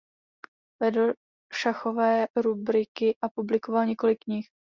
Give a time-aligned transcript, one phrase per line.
[0.81, 1.13] Vedl
[1.53, 4.49] šachové rubriky a publikoval několik knih.